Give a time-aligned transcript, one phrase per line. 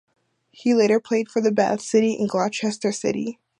[0.49, 3.37] He later played for Bath City and Gloucester City.